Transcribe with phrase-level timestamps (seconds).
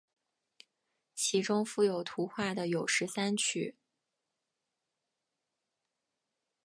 [1.13, 3.75] 其中附有图画的有十三曲。